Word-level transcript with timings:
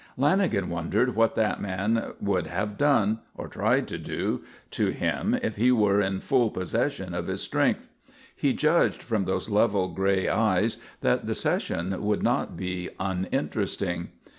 Lanagan 0.17 0.67
wondered 0.69 1.15
what 1.15 1.35
that 1.35 1.61
man 1.61 2.13
would 2.19 2.47
have 2.47 2.75
done 2.75 3.19
or 3.37 3.47
tried 3.47 3.87
to 3.89 3.99
do 3.99 4.41
to 4.71 4.87
him 4.87 5.37
if 5.43 5.57
he 5.57 5.71
were 5.71 6.01
in 6.01 6.19
full 6.19 6.49
possession 6.49 7.13
of 7.13 7.27
his 7.27 7.41
strength. 7.43 7.87
He 8.35 8.51
judged 8.53 9.03
from 9.03 9.25
those 9.25 9.47
level 9.51 9.89
grey 9.89 10.27
eyes 10.27 10.77
that 11.01 11.27
the 11.27 11.35
session 11.35 12.01
would 12.03 12.23
not 12.23 12.57
be 12.57 12.89
uninteresting. 12.99 14.09